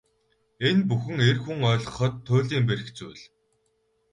[0.67, 3.21] Энэ бүхэн эр хүн ойлгоход туйлын бэрх зүйл.